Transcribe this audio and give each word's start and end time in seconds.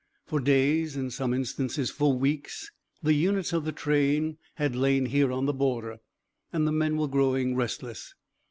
For 0.25 0.39
days, 0.39 0.97
in 0.97 1.11
some 1.11 1.31
instances 1.31 1.91
for 1.91 2.17
weeks, 2.17 2.71
the 3.03 3.13
units 3.13 3.53
of 3.53 3.65
the 3.65 3.71
train 3.71 4.39
had 4.55 4.75
lain 4.75 5.05
here 5.05 5.31
on 5.31 5.45
the 5.45 5.53
border, 5.53 5.99
and 6.51 6.65
the 6.65 6.71
men 6.71 6.97
were 6.97 7.07
growing 7.07 7.55
restless. 7.55 8.15